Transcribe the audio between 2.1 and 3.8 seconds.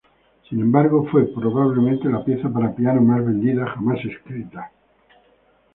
pieza para piano más vendida